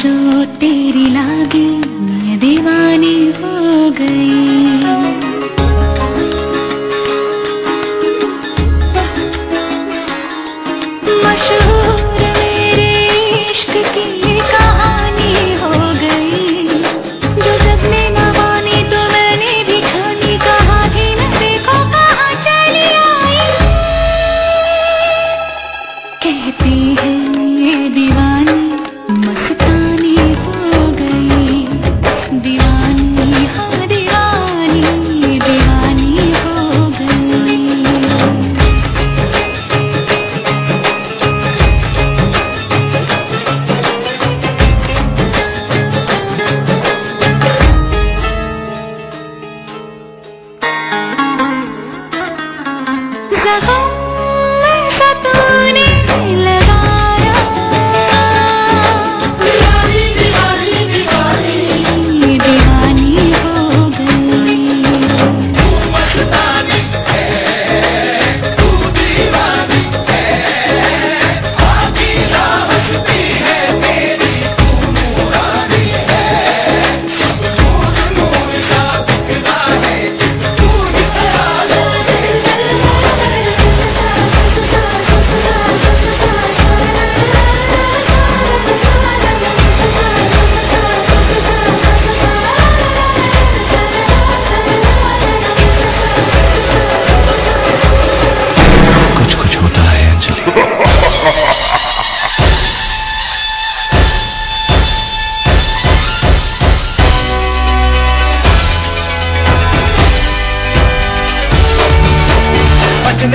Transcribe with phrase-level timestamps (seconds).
[0.00, 1.66] जो तेरी लागी
[2.00, 5.29] मैं दीवानी हो गई।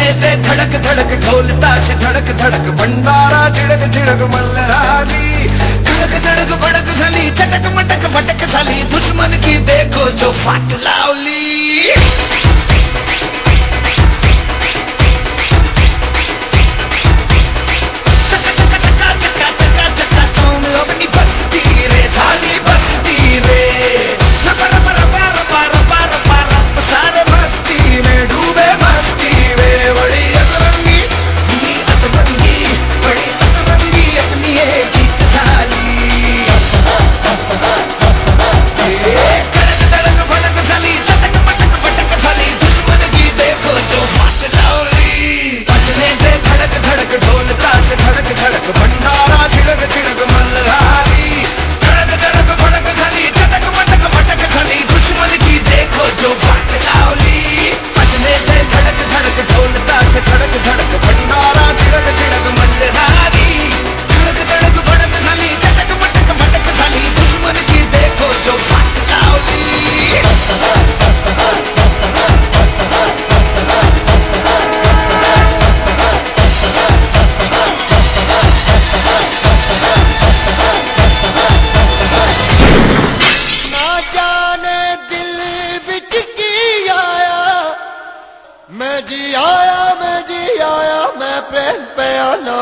[0.05, 5.47] ਢੋਲੇ ਤੇ ਥੜਕ ਧੜਕ ਢੋਲ ਤਾਸ਼, ਥੜਕ ਧੜਕ ਭੰਡਾਰਾ, ਝਿੜਕ ਝਿੜਕ ਮਲਰਾਨੀ
[5.85, 11.04] ਧੜਕ ਧੜਕ ਭੜਕ ਸਲੀ ਚਟਕ ਮਟਕ ਭਟਕ ਸਲੀ। ਦੁਸ਼ਮਨ ਕੀ ਦੇਖੋ ਜੋ ਫਟਲਾ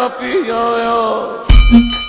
[0.03, 2.03] आना पी आया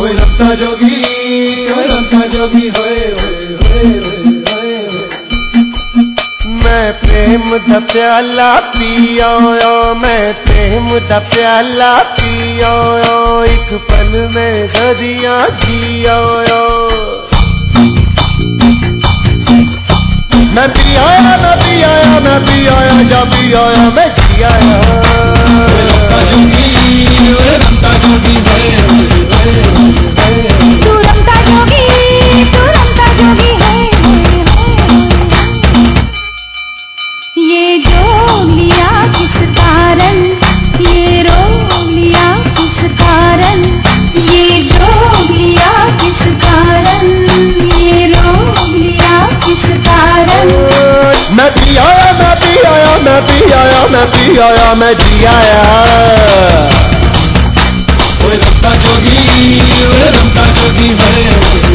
[0.00, 0.96] ओए रंता जोगी
[1.72, 4.07] ओए रंता जोगी होए होए होए होए होए
[7.18, 9.28] प्रेम द प्याला पिया
[9.94, 12.70] मैं प्रेम द प्याला पिया
[13.44, 16.16] एक पल में सदियाँ जिया
[20.54, 24.97] मैं पी आया मैं पी आया मैं पी आया जा पी आया मैं जी आया
[39.16, 40.16] किस कारण
[40.86, 42.26] ये रोग लिया
[42.58, 43.62] किस कारण
[44.30, 45.72] ये जोग लिया
[46.02, 47.06] किस कारण
[47.72, 49.14] ये रोग लिया
[49.46, 50.52] किस कारण।
[51.36, 55.62] मैं पी आया मैं पी आया मैं पी आया मैं पी आया मैं जी आया।
[58.26, 59.18] ओए रमता जोगी
[59.86, 61.68] ओए रमता जोगी हरे हरे